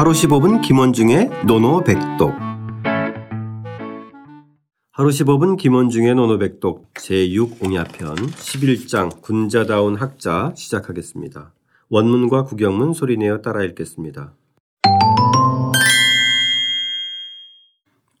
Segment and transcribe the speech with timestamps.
[0.00, 2.32] 하루 15분 김원중의 노노백독.
[4.92, 11.52] 하루 15분 김원중의 노노백독 제6옹야편 11장 군자다운 학자 시작하겠습니다.
[11.90, 14.32] 원문과 구경문 소리내어 따라 읽겠습니다.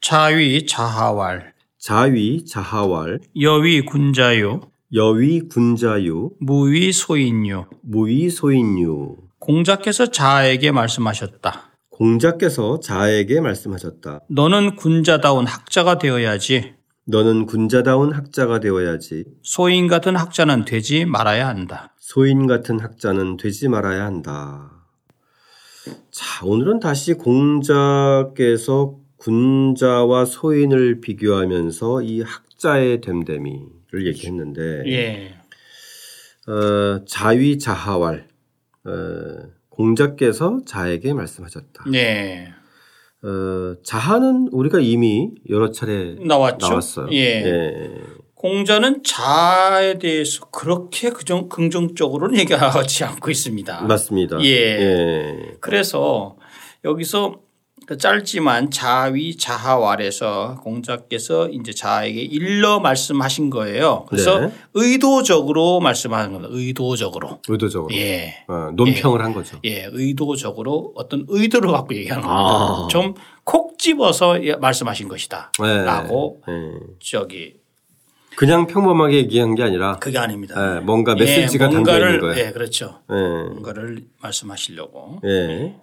[0.02, 1.54] 자위 자하왈.
[1.78, 3.20] 자위 자하왈.
[3.40, 4.60] 여위 군자요.
[4.92, 7.70] 여위 군자유 무위 소인요.
[7.80, 11.69] 무위 소인유 공자께서 자에게 말씀하셨다.
[12.00, 14.20] 공자께서 자에게 말씀하셨다.
[14.30, 16.72] 너는 군자다운 학자가 되어야지
[17.04, 21.94] 너는 군자다운 학자가 되어야지 소인 같은 학자는 되지 말아야 한다.
[21.98, 24.86] 소인 같은 학자는 되지 말아야 한다.
[26.10, 35.34] 자, 오늘은 다시 공자께서 군자와 소인을 비교하면서 이 학자의 됨됨이를 얘기했는데 예.
[36.50, 38.26] 어, 자위 자하왈
[38.86, 41.84] 어, 공자께서 자에게 말씀하셨다.
[41.90, 42.52] 네.
[43.22, 46.68] 어, 자하는 우리가 이미 여러 차례 나왔죠.
[46.68, 47.08] 나왔어요.
[47.12, 47.44] 예.
[47.44, 47.90] 예.
[48.34, 53.82] 공자는 자에 대해서 그렇게 그정 긍정적으로는 얘기하지 않고 있습니다.
[53.82, 54.40] 맞습니다.
[54.42, 54.48] 예.
[54.48, 55.56] 예.
[55.60, 56.36] 그래서
[56.84, 57.49] 여기서 그
[57.98, 64.06] 짧지만 자위 자하왈에서 공자께서 이제 자에게 일러 말씀하신 거예요.
[64.08, 64.52] 그래서 네.
[64.74, 66.48] 의도적으로 말씀하는 겁니다.
[66.52, 67.40] 의도적으로.
[67.48, 68.44] 의도적으로 예.
[68.48, 69.58] 어, 논평을 한 거죠.
[69.64, 72.28] 예, 의도적으로 어떤 의도를 갖고 얘기하는 아.
[72.28, 72.88] 겁니다.
[72.88, 75.52] 좀콕 집어서 예, 말씀하신 것이다.
[75.60, 75.84] 네.
[75.84, 76.52] 라고 예.
[77.00, 77.54] 저기
[78.36, 80.76] 그냥 평범하게 얘기한 게 아니라 그게 아닙니다.
[80.76, 82.46] 예, 뭔가 메시지가 예, 담겨 있는 거예요.
[82.46, 83.00] 예, 그렇죠.
[83.10, 83.14] 예.
[83.14, 85.20] 뭔가를 말씀하시려고.
[85.26, 85.76] 예.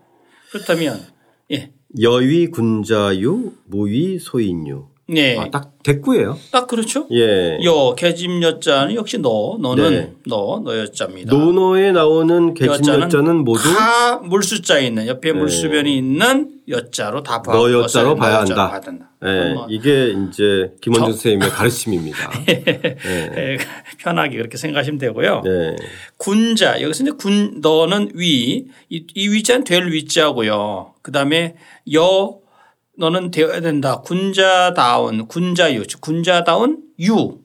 [0.52, 1.17] 그렇다면
[1.52, 1.72] 예.
[2.02, 4.90] 여위 군자유 무위 소인유.
[5.10, 5.38] 네.
[5.38, 6.38] 아, 딱 대꾸예요.
[6.52, 7.08] 딱 그렇죠.
[7.12, 7.58] 예.
[7.64, 10.14] 여 계집 여자는 역시 너 너는 네.
[10.28, 11.34] 너 너 여자입니다.
[11.34, 18.16] 노노에 나오는 계집여자는 모두 다 물수자에 있는 옆에 물수변이 있는 여자로 다 봐- 너 여자로
[18.16, 18.70] 봐야 너 한다.
[18.70, 19.10] 봐야 된다.
[19.26, 22.30] 예, 뭐 이게 이제 김원준 선생님의 가르침입니다.
[22.50, 23.58] 예,
[24.00, 25.42] 편하게 그렇게 생각하시면 되고요.
[25.46, 25.76] 네.
[26.18, 28.66] 군자 여기서 이제 군 너는 위이이
[29.16, 30.94] 위자는 될 위자고요.
[31.02, 31.56] 그다음에
[31.94, 32.38] 여
[32.98, 34.02] 너는 되어야 된다.
[34.02, 37.40] 군자다운 군자유 즉 군자다운 유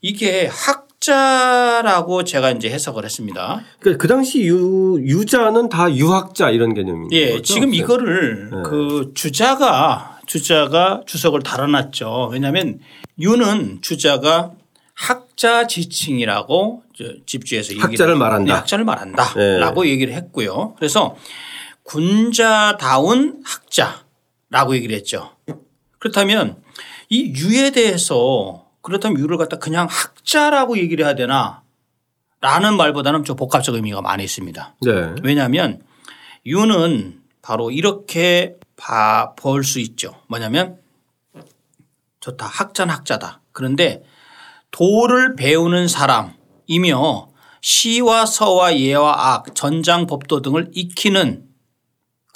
[0.00, 3.60] 이게 학자라고 제가 이제 해석을 했습니다.
[3.80, 7.42] 그러니까 그 당시 유, 유자는 다 유학자 이런 개념인 예, 거죠.
[7.42, 8.56] 지금 이거를 네.
[8.64, 12.30] 그 주자가 주자가 주석을 달아놨죠.
[12.32, 12.78] 왜냐하면
[13.20, 14.52] 유는 주자가
[14.94, 18.44] 학자 지칭이라고 저 집주에서 얘기를 학자를 했- 말한다.
[18.52, 19.90] 네, 학자를 말한다라고 네.
[19.90, 20.74] 얘기를 했고요.
[20.78, 21.16] 그래서
[21.82, 24.02] 군자다운 학자
[24.50, 25.36] 라고 얘기를 했죠.
[25.98, 26.62] 그렇다면
[27.08, 31.62] 이 유에 대해서 그렇다면 유를 갖다 그냥 학자라고 얘기를 해야 되나
[32.40, 34.76] 라는 말보다는 좀 복합적 의미가 많이 있습니다.
[34.82, 35.14] 네.
[35.22, 35.82] 왜냐하면
[36.46, 38.56] 유는 바로 이렇게
[39.36, 40.14] 볼 수 있죠.
[40.28, 40.78] 뭐냐면
[42.20, 42.46] 좋다.
[42.46, 43.40] 학자는 학자다.
[43.52, 44.04] 그런데
[44.70, 47.28] 도를 배우는 사람이며
[47.60, 51.47] 시와 서와 예와 악, 전장 법도 등을 익히는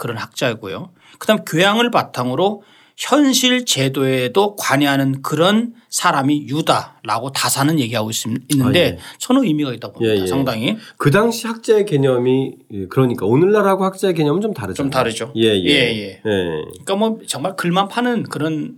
[0.03, 0.91] 그런 학자이고요.
[1.21, 2.65] 그다음 교양을 바탕으로
[2.97, 8.99] 현실 제도에도 관여하는 그런 사람이 유다라고 다사는 얘기하고 있- 있는데 아, 예.
[9.19, 10.17] 저는 의미가 있다고 봅니다.
[10.17, 10.27] 예, 예.
[10.27, 14.75] 상당히 그 당시 학자의 개념이 예, 그러니까 오늘날하고 학자의 개념은 좀 다르죠.
[14.77, 15.33] 좀 다르죠.
[15.37, 15.65] 예, 예.
[15.65, 16.21] 예, 예.
[16.27, 16.63] 예.
[16.85, 18.77] 그러니까 뭐 정말 글만 파는 그런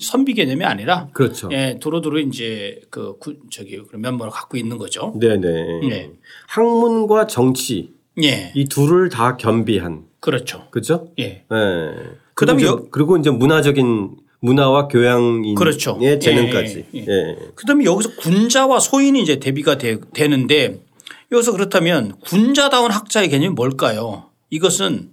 [0.00, 1.48] 선비 개념이 아니라 그렇죠.
[1.52, 5.12] 예, 두루두루 이제 그 구- 저기 그런 면모를 갖고 있는 거죠.
[5.20, 5.48] 네, 네.
[5.90, 6.10] 예.
[6.48, 7.90] 학문과 정치
[8.22, 8.52] 예.
[8.54, 10.68] 이 둘을 다 겸비한 그렇죠.
[10.70, 11.08] 그렇죠?
[11.18, 11.24] 예.
[11.24, 11.94] 예.
[12.34, 15.98] 그다음에 그리고, 이제, 그리고 이제 문화적인 문화와 교양인의 그렇죠.
[16.00, 16.86] 재능까지.
[16.94, 17.36] 예, 예.
[17.56, 20.80] 그다음에 여기서 군자와 소인이 이제 대비가 되, 되는데
[21.32, 24.30] 여기서 그렇다면 군자다운 학자의 개념이 뭘까요?
[24.50, 25.12] 이것은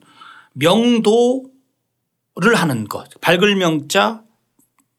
[0.54, 1.50] 명도를
[2.56, 3.10] 하는 것.
[3.20, 4.22] 밝을 명자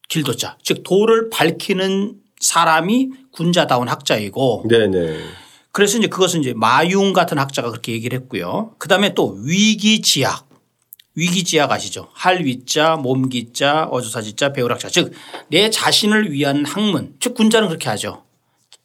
[0.09, 0.57] 길도자.
[0.61, 5.19] 즉 도를 밝히는 사람이 군자다운 학자이고 네, 네.
[5.71, 8.75] 그래서 이제 그것은 이제 마융 같은 학자가 그렇게 얘기를 했고요.
[8.77, 10.49] 그 다음에 또 위기지약.
[11.15, 12.09] 위기지약 아시죠?
[12.13, 14.89] 할위자, 몸기자, 어조사지자, 배우락자.
[14.89, 15.13] 즉
[15.49, 17.15] 내 자신을 위한 학문.
[17.19, 18.23] 즉 군자는 그렇게 하죠.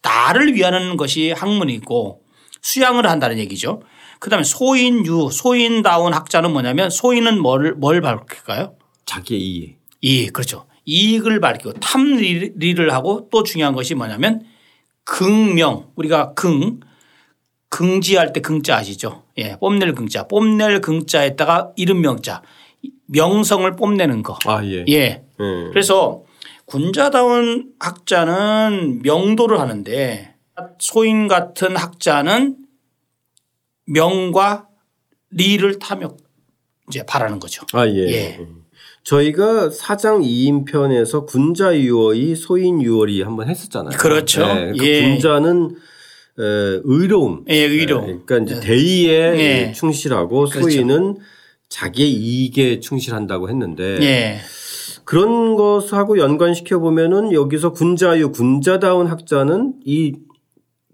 [0.01, 2.21] 나를 위하는 것이 학문이고
[2.61, 3.81] 수양을 한다는 얘기죠.
[4.19, 8.75] 그 다음에 소인유, 소인다운 학자는 뭐냐면 소인은 뭘, 뭘 밝힐까요?
[9.05, 9.77] 자기의 이해.
[10.01, 10.65] 이 그렇죠.
[10.85, 14.45] 이익을 밝히고 탐리를 하고 또 중요한 것이 뭐냐면
[15.03, 16.79] 긍명 우리가 긍
[17.69, 19.23] 긍지할 때 긍자 아시죠?
[19.37, 22.41] 예, 뽐낼 긍자, 뽐낼 긍자에다가 이름 명자,
[23.07, 24.37] 명성을 뽐내는 거.
[24.45, 24.85] 아, 예.
[24.87, 25.23] 예.
[25.39, 25.69] 음.
[25.71, 26.23] 그래서
[26.65, 30.35] 군자다운 학자는 명도를 하는데
[30.79, 32.57] 소인 같은 학자는
[33.85, 34.67] 명과
[35.31, 36.17] 리를 탐욕
[36.89, 37.65] 이제 바라는 거죠.
[37.73, 38.07] 아, 예.
[38.11, 38.39] 예.
[39.03, 43.97] 저희가 사장 2인편에서 군자 유월이 소인 유월이 한번 했었잖아요.
[43.97, 44.45] 그렇죠.
[44.45, 45.01] 네, 그러니까 예.
[45.03, 45.75] 군자는 에,
[46.37, 47.45] 의로움.
[47.49, 48.05] 예, 의로움.
[48.05, 49.71] 네, 그러니까 이제 대의에 예.
[49.73, 50.61] 충실하고 그렇죠.
[50.61, 51.17] 소인은
[51.69, 54.39] 자기의 이익에 충실한다고 했는데 예.
[55.03, 60.13] 그런 것하고 연관시켜 보면은 여기서 군자유 군자다운 학자는 이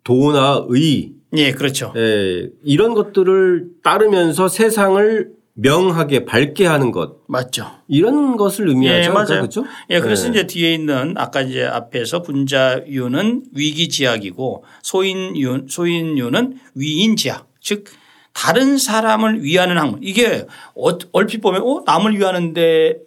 [0.03, 1.93] 도나 의 예, 그렇죠.
[1.97, 7.69] 에, 이런 것들을 따르면서 세상을 명하게 밝게 하는 것 맞죠.
[7.88, 9.03] 이런 것을 의미하죠.
[9.03, 9.27] 예, 맞아요.
[9.27, 9.65] 그렇죠?
[9.91, 10.29] 예, 그래서 네.
[10.31, 17.47] 이제 뒤에 있는 아까 이제 앞에서 군자유는 위기지약이고 소인유, 소인유는 위인지약.
[17.61, 17.85] 즉
[18.33, 20.00] 다른 사람을 위하는 학문.
[20.01, 22.97] 이게 어- 얼핏 보면 어, 남을 위하는데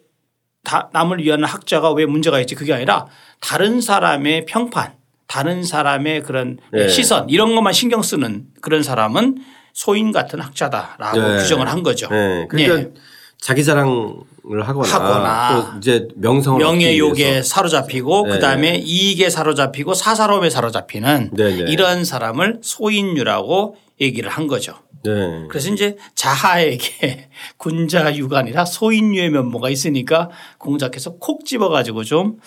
[0.62, 3.06] 다 남을 위하는 학자가 왜 문제가 있지 그게 아니라
[3.40, 4.94] 다른 사람의 평판
[5.26, 6.88] 다른 사람의 그런 네.
[6.88, 9.38] 시선 이런 것만 신경 쓰는 그런 사람은
[9.76, 11.36] 소인 같은 학자다라고 네.
[11.36, 12.08] 규정을 한 거죠.
[12.08, 12.46] 네.
[12.48, 12.90] 그러니까 예.
[13.38, 14.14] 자기 자랑을
[14.62, 17.42] 하거나, 하거나 또 이제 명성을 명예욕에.
[17.42, 18.32] 사로잡히고 네.
[18.32, 21.70] 그다음에 이익에 사로잡히고 사사로움에 사로잡히는 네네.
[21.70, 24.76] 이런 사람을 소인유라고 얘기를 한 거죠.
[25.14, 25.46] 네.
[25.48, 32.38] 그래서 이제 자하에게 군자유가 아니라 소인유의 면모가 있으니까 공작해서 콕 집어 가지고 좀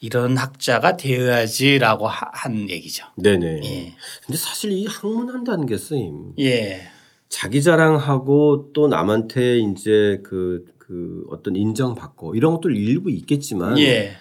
[0.00, 3.06] 이런 학자가 되어야지라고 하- 한 얘기죠.
[3.16, 3.60] 네네.
[3.64, 3.94] 예.
[4.26, 6.82] 근데 사실 이 학문한다는 게 쓰임 예.
[7.28, 14.12] 자기 자랑하고 또 남한테 이제 그, 그 어떤 인정받고 이런 것들 일부 있겠지만 예.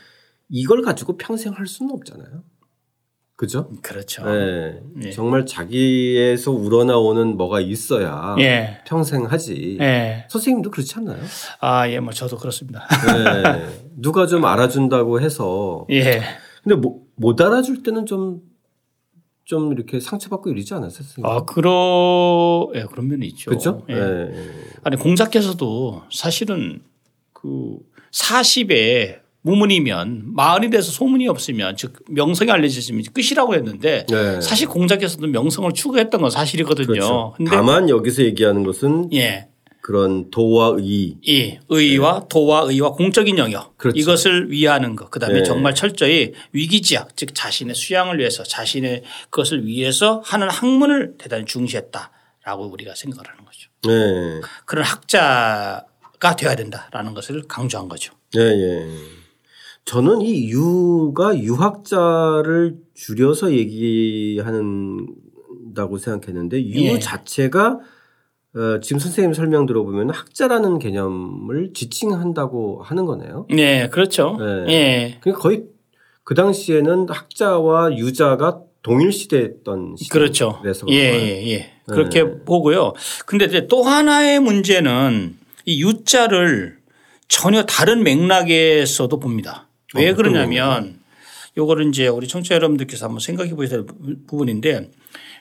[0.49, 2.43] 이걸 가지고 평생 할 수는 없잖아요.
[3.39, 3.69] 그죠?
[3.81, 4.25] 그렇죠.
[4.25, 4.81] 네.
[5.01, 5.11] 예.
[5.11, 8.79] 정말 자기에서 우러나오는 뭐가 있어야 예.
[8.85, 9.77] 평생 하지.
[9.79, 10.25] 예.
[10.27, 11.23] 선생님도 그렇지 않나요?
[11.61, 12.85] 아, 예, 뭐 저도 그렇습니다.
[13.07, 13.65] 네.
[13.95, 16.19] 누가 좀 알아준다고 해서 예.
[16.63, 18.41] 근데 뭐, 못 알아줄 때는 좀,
[19.45, 21.03] 좀 이렇게 상처받고 이러지 않았어요?
[21.03, 21.25] 선생님?
[21.25, 23.51] 아, 그러, 예, 그런 면이 있죠.
[23.51, 23.85] 그렇죠?
[23.87, 23.93] 예.
[23.93, 24.51] 네.
[24.83, 26.81] 아니, 공자께서도 사실은
[27.31, 27.77] 그
[28.11, 34.41] 40에 무문이면 마흔이 돼서 소문이 없으면 즉 명성이 알려졌으면 끝이라고 했는데 네.
[34.41, 36.87] 사실 공자께서도 명성을 추구했던 건 사실이거든요.
[36.87, 37.35] 그렇죠.
[37.47, 39.47] 다만 여기서 얘기하는 것은 예.
[39.81, 41.15] 그런 도와 의.
[41.21, 43.73] 이 의와 도와 의와 공적인 영역 네.
[43.77, 43.99] 그렇죠.
[43.99, 45.43] 이것을 위하는 것 그다음에 네.
[45.43, 52.93] 정말 철저히 위기지약 즉 자신의 수양을 위해서 자신의 그것을 위해서 하는 학문을 대단히 중시했다라고 우리가
[52.93, 53.69] 생각을 하는 거죠.
[53.87, 54.47] 네.
[54.65, 58.13] 그런 학자가 되어야 된다라는 것을 강조한 거죠.
[58.37, 59.18] 예, 예.
[59.89, 65.07] 저는 이 유가 유학자를 줄여서 얘기하는다고
[65.97, 66.99] 생각했는데 유 예.
[66.99, 67.79] 자체가
[68.55, 73.47] 어, 지금 선생님 설명 들어보면 학자라는 개념을 지칭한다고 하는 거네요.
[73.49, 74.37] 네, 그렇죠.
[74.37, 74.65] 네.
[74.71, 75.17] 예.
[75.21, 75.63] 그러니까 거의
[76.23, 80.13] 그 당시에는 학자와 유자가 동일시대였던 시대.
[80.13, 80.61] 그렇죠.
[80.89, 81.71] 예, 예, 예.
[81.87, 82.43] 그렇게 네.
[82.45, 82.93] 보고요.
[83.25, 86.77] 근데 이제 또 하나의 문제는 이 유자를
[87.27, 89.68] 전혀 다른 맥락에서도 봅니다.
[89.95, 90.99] 왜 어, 그러냐면
[91.57, 93.85] 요거를 이제 우리 청취자 여러분들께서 한번 생각해 보셔야 될
[94.27, 94.91] 부분인데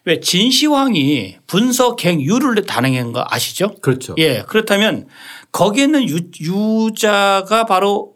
[0.05, 3.75] 왜 진시황이 분석행유를 단행한 거 아시죠?
[3.81, 4.15] 그렇죠.
[4.19, 4.43] 예.
[4.43, 5.06] 그렇다면
[5.53, 8.15] 거기에는 유, 유자가 바로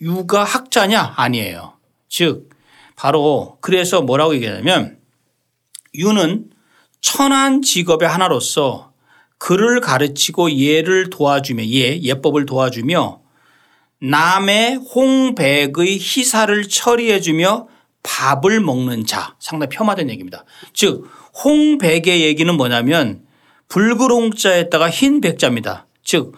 [0.00, 1.74] 유가 학자냐 아니에요.
[2.08, 2.50] 즉
[2.96, 4.98] 바로 그래서 뭐라고 얘기하냐면
[5.94, 6.50] 유는
[7.00, 8.92] 천한 직업의 하나로서
[9.38, 13.19] 글을 가르치고 예를 도와주며 예, 예법을 도와주며
[14.00, 17.68] 남의 홍백의 희사를 처리해주며
[18.02, 20.44] 밥을 먹는 자 상당히 폄하된 얘기입니다.
[20.72, 21.06] 즉
[21.44, 23.24] 홍백의 얘기는 뭐냐면
[23.68, 25.86] 붉은 홍자에다가 흰 백자입니다.
[26.02, 26.34] 즉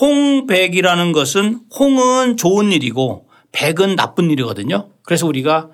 [0.00, 4.90] 홍백이라는 것은 홍은 좋은 일이고 백은 나쁜 일이거든요.
[5.02, 5.70] 그래서 우리가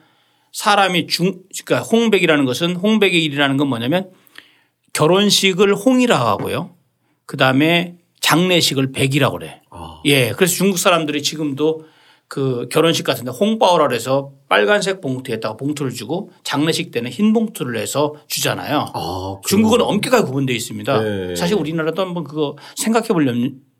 [0.52, 4.10] 사람이 중 그러니까 홍백이라는 것은 홍백의 일이라는 건 뭐냐면
[4.92, 6.76] 결혼식을 홍이라고 하고요.
[7.26, 9.60] 그 다음에 장례식을 백이라고 그래.
[9.68, 10.00] 아.
[10.06, 10.30] 예.
[10.30, 11.84] 그래서 중국 사람들이 지금도
[12.26, 18.92] 그 결혼식 같은데 홍바오라 그래서 빨간색 봉투에다가 봉투를 주고 장례식 때는 흰 봉투를 해서 주잖아요.
[18.94, 21.02] 아, 중국은 엄격하게 구분되어 있습니다.
[21.02, 21.36] 네.
[21.36, 23.26] 사실 우리나라도 한번 그거 생각해 볼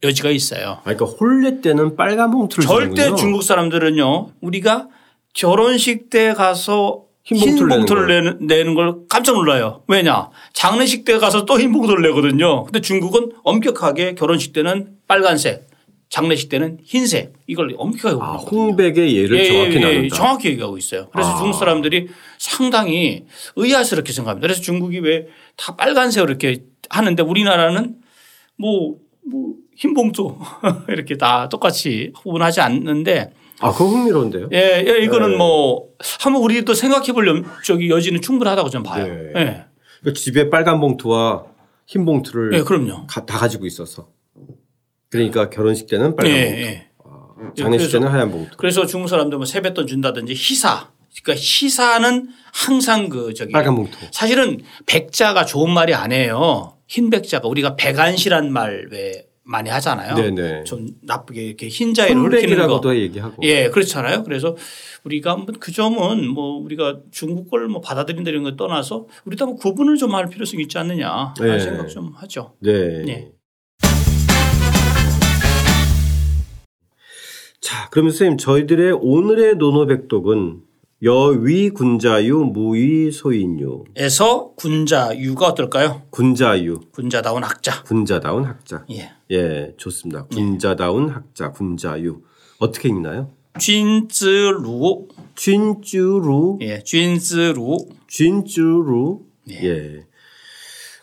[0.03, 0.73] 여지가 있어요.
[0.73, 3.17] 아, 그러니까 혼례 때는 빨간 봉투를 절대 주는군요.
[3.17, 4.89] 중국 사람들은요 우리가
[5.33, 9.83] 결혼식 때 가서 흰흰 봉투를 내는 내는, 걸 깜짝 놀라요.
[9.89, 12.65] 왜냐 장례식 때 가서 또 흰 봉투를 내거든요.
[12.65, 15.67] 근데 중국은 엄격하게 결혼식 때는 빨간색
[16.11, 18.33] 장례식 때는 흰색 이걸 엄격하게 아.
[18.35, 20.17] 홍백의 예를 예, 정확히 예, 예, 나눈다.
[20.17, 21.09] 정확히 얘기하고 있어요.
[21.13, 21.39] 그래서 아.
[21.39, 23.25] 중국 사람들이 상당히
[23.57, 24.47] 의아스럽게 생각합니다.
[24.47, 25.27] 그래서 중국이 왜
[25.57, 27.95] 다 빨간색으로 이렇게 하는데 우리나라는
[28.57, 28.97] 뭐,
[29.31, 30.37] 뭐, 흰 봉투
[30.89, 34.49] 이렇게 다 똑같이 구분하지 않는데 아, 그거 흥미로운데요?
[34.53, 35.37] 예, 예 이거는 네.
[35.37, 35.89] 뭐
[36.21, 39.07] 한번 우리 또 생각해 볼 염- 저기 여지는 충분하다고 저는 봐요.
[39.07, 39.13] 네.
[39.37, 39.65] 예.
[40.01, 41.45] 그러니까 집에 빨간 봉투와
[41.87, 43.07] 흰 봉투를 예, 그럼요.
[43.07, 44.09] 가- 다 가지고 있어서.
[45.09, 46.91] 그러니까 결혼식 때는 빨간 예, 봉투, 예.
[47.63, 48.57] 장례식 그래서- 때는 하얀 봉투.
[48.57, 50.89] 그래서 중국 사람들 뭐 세뱃돈 준다든지 희사.
[51.23, 53.97] 그러니까 희사는 항상 그 저기 빨간 봉투.
[54.11, 56.74] 사실은 백자가 좋은 말이 아니에요.
[56.87, 60.15] 흰 백자가 우리가 백안시란 말 왜 많이 하잖아요.
[60.15, 60.65] 네네.
[60.65, 62.39] 좀 나쁘게 이렇게 거.
[62.39, 63.43] 흰백이라고도 얘기하고.
[63.43, 64.23] 예, 그렇잖아요.
[64.25, 64.57] 그래서
[65.05, 69.97] 우리가 한번 그 점은 뭐 우리가 중국 걸 뭐 받아들인다는 걸 떠나서 우리도 한번 구분을
[69.99, 71.59] 좀 할 필요성이 있지 않느냐 하는 네.
[71.59, 72.55] 생각 좀 하죠.
[72.61, 73.03] 네.
[73.05, 73.33] 네.
[77.61, 80.61] 자, 그러면 선생님 저희들의 오늘의 노노백독은
[81.03, 86.03] 여위 군자유 무위 소인유 에서 군자유가 어떨까요?
[86.11, 87.83] 군자유 군자다운 학자.
[87.83, 88.87] 군자다운 학자.
[88.91, 89.11] 예.
[89.31, 90.27] 예, 좋습니다.
[90.27, 92.23] 군자다운 학자 군자유
[92.59, 93.33] 어떻게 읽나요?
[93.59, 95.09] 쥔즈루.
[95.35, 97.87] 쥔주루 예, 쥔즈루.
[98.09, 99.21] 쥔주루
[99.51, 100.07] 예.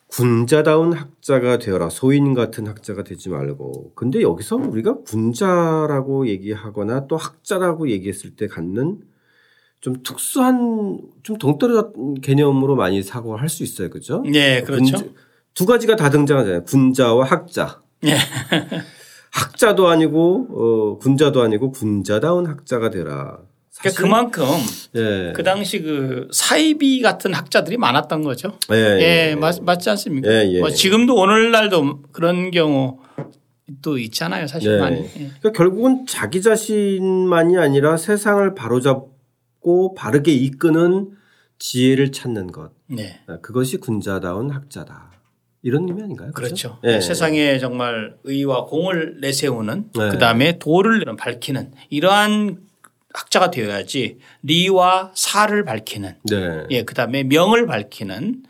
[0.07, 1.89] 군자다운 학자가 되어라.
[1.89, 3.93] 소인 같은 학자가 되지 말고.
[3.95, 9.00] 근데 여기서 우리가 군자라고 얘기하거나 또 학자라고 얘기했을 때 갖는
[9.82, 13.90] 좀 특수한 좀 동떨어진 개념으로 많이 사고할 수 있어요.
[13.90, 14.24] 그죠?
[14.34, 14.84] 예, 그렇죠.
[14.84, 15.06] 군자-
[15.56, 16.64] 두 가지가 다 등장하잖아요.
[16.66, 17.82] 군자와 학자.
[18.06, 18.16] 예.
[19.32, 23.40] 학자도 아니고 어, 군자도 아니고 군자다운 학자가 되라.
[23.80, 24.44] 그러니까 그만큼
[24.96, 25.34] 예.
[25.36, 28.54] 그 당시 그 사이비 같은 학자들이 많았던 거죠.
[28.72, 28.76] 예,
[29.32, 30.30] 예, 맞, 맞지 않습니까?
[30.32, 30.60] 예, 예.
[30.60, 33.00] 뭐 지금도 오늘날도 그런 경우
[33.82, 34.46] 또 있잖아요.
[34.48, 34.80] 사실 네.
[34.80, 34.98] 많이.
[34.98, 35.10] 예.
[35.40, 39.08] 그러니까 결국은 자기 자신만이 아니라 세상을 바로잡
[39.62, 41.12] 고 바르게 이끄는
[41.60, 42.72] 지혜를 찾는 것.
[42.88, 43.22] 네.
[43.27, 45.12] 아, 그것이 군자다운 학자다.
[45.62, 46.32] 이런 의미 아닌가요?
[46.32, 46.80] 그렇죠.
[46.84, 47.00] 예.
[47.00, 50.10] 세상에 정말 의와 공을 내세우는 네.
[50.10, 52.58] 그다음에 도를 밝히는 이러한
[53.13, 56.63] 학자가 되어야지 리와 사를 밝히는 네.
[56.72, 58.44] 예, 그다음에 명을 밝히는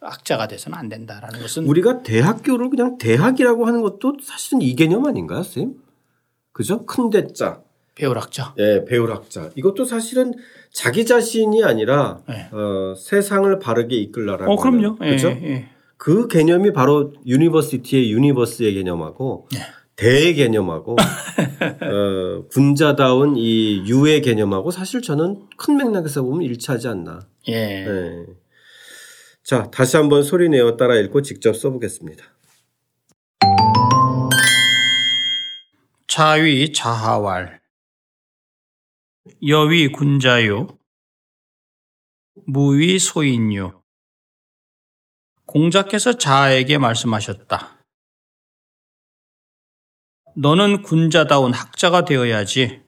[0.00, 5.42] 학자가 돼서는 안 된다라는 것은 우리가 대학교를 그냥 대학이라고 하는 것도 사실은 이 개념 아닌가요,
[5.42, 5.80] 선생님?
[6.52, 6.84] 그죠?
[6.84, 7.62] 큰 대자.
[7.94, 8.54] 배울 학자.
[8.58, 9.50] 예, 배울 학자.
[9.56, 10.34] 이것도 사실은
[10.72, 12.48] 자기 자신이 아니라 네.
[12.52, 14.52] 어, 세상을 바르게 이끌라라고.
[14.52, 14.96] 어, 그럼요.
[14.96, 15.28] 그죠?
[15.28, 15.68] 예, 예.
[15.96, 19.60] 그 개념이 바로 university의 universe의 개념하고 네.
[19.96, 20.94] 대의 개념하고
[21.82, 27.20] 어, 군자다운 이 유의 개념하고 사실 저는 큰 맥락에서 보면 일치하지 않나.
[27.48, 27.84] 예.
[27.84, 28.26] 네.
[29.42, 32.24] 자, 다시 한번 소리 내어 따라 읽고 직접 써보겠습니다.
[36.06, 37.58] 자위 자하왈
[39.46, 40.78] 여위 군자유
[42.46, 43.82] 무위 소인유
[45.46, 47.82] 공자께서 자에게 말씀하셨다.
[50.36, 52.82] 너는 군자다운 학자가 되어야지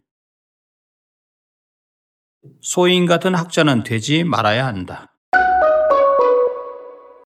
[2.61, 5.10] 소인 같은 학자는 되지 말아야 한다.